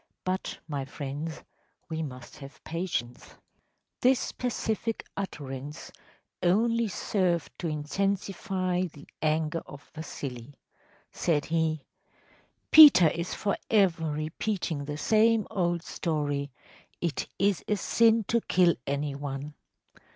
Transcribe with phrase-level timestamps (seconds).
[0.23, 1.43] But, my friends,
[1.87, 3.35] we must have patience.‚ÄĚ
[4.01, 5.91] This pacific utterance
[6.41, 10.55] only served to intensify the anger of Vasili.
[11.11, 11.83] Said he:
[12.71, 16.49] “Peter is forever repeating the same old story,
[17.03, 19.53] ‚ÄėIt is a sin to kill any one.